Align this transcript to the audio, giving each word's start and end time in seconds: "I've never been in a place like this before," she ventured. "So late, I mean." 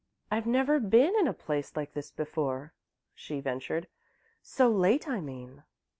"I've 0.31 0.47
never 0.47 0.79
been 0.79 1.13
in 1.19 1.27
a 1.27 1.31
place 1.33 1.75
like 1.75 1.93
this 1.93 2.09
before," 2.09 2.73
she 3.13 3.39
ventured. 3.39 3.85
"So 4.41 4.67
late, 4.67 5.07
I 5.07 5.21
mean." 5.21 5.61